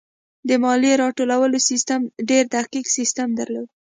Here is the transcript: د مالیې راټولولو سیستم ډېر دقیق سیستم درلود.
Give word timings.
د 0.47 0.49
مالیې 0.63 0.93
راټولولو 1.03 1.57
سیستم 1.69 1.99
ډېر 2.29 2.43
دقیق 2.55 2.85
سیستم 2.97 3.27
درلود. 3.39 3.69